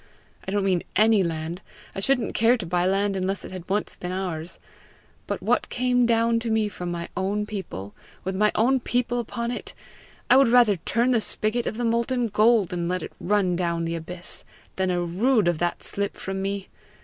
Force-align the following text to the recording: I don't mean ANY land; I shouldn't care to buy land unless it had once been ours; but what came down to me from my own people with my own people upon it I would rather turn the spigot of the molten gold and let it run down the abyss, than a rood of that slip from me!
I 0.47 0.51
don't 0.51 0.63
mean 0.63 0.81
ANY 0.95 1.21
land; 1.21 1.61
I 1.93 1.99
shouldn't 1.99 2.33
care 2.33 2.57
to 2.57 2.65
buy 2.65 2.87
land 2.87 3.15
unless 3.15 3.45
it 3.45 3.51
had 3.51 3.69
once 3.69 3.95
been 3.95 4.11
ours; 4.11 4.59
but 5.27 5.43
what 5.43 5.69
came 5.69 6.07
down 6.07 6.39
to 6.39 6.49
me 6.49 6.69
from 6.69 6.89
my 6.89 7.07
own 7.15 7.45
people 7.45 7.93
with 8.23 8.35
my 8.35 8.51
own 8.55 8.79
people 8.79 9.19
upon 9.19 9.51
it 9.51 9.75
I 10.27 10.37
would 10.37 10.47
rather 10.47 10.77
turn 10.77 11.11
the 11.11 11.21
spigot 11.21 11.67
of 11.67 11.77
the 11.77 11.85
molten 11.85 12.29
gold 12.29 12.73
and 12.73 12.89
let 12.89 13.03
it 13.03 13.13
run 13.19 13.55
down 13.55 13.85
the 13.85 13.93
abyss, 13.93 14.43
than 14.75 14.89
a 14.89 15.03
rood 15.05 15.47
of 15.47 15.59
that 15.59 15.83
slip 15.83 16.17
from 16.17 16.41
me! 16.41 16.69